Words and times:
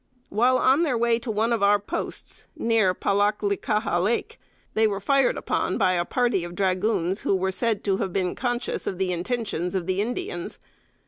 While 0.29 0.57
on 0.57 0.81
their 0.81 0.97
way 0.97 1.19
to 1.19 1.29
one 1.29 1.53
of 1.53 1.61
our 1.61 1.77
posts, 1.77 2.47
near 2.57 2.95
Palaklikaha 2.95 3.99
Lake, 4.03 4.39
they 4.73 4.87
were 4.87 4.99
fired 4.99 5.37
upon 5.37 5.77
by 5.77 5.91
a 5.91 6.05
party 6.05 6.43
at 6.43 6.55
dragoons 6.55 7.19
who 7.21 7.35
were 7.35 7.51
said 7.51 7.83
to 7.83 7.97
have 7.97 8.11
been 8.11 8.33
conscious 8.33 8.87
of 8.87 8.97
the 8.97 9.11
intentions 9.13 9.75
of 9.75 9.85
the 9.85 10.01
Indians. 10.01 10.57